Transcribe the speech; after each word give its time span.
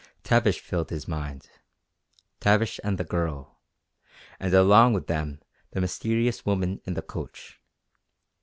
Tavish 0.23 0.59
filled 0.59 0.89
his 0.89 1.07
mind 1.07 1.47
Tavish 2.39 2.79
and 2.83 2.97
the 2.97 3.03
girl 3.03 3.59
and 4.39 4.51
along 4.51 4.93
with 4.93 5.05
them 5.05 5.41
the 5.73 5.81
mysterious 5.81 6.43
woman 6.43 6.81
in 6.85 6.95
the 6.95 7.03
coach. 7.03 7.59